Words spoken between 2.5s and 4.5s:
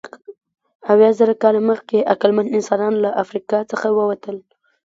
انسانان له افریقا څخه ووتل.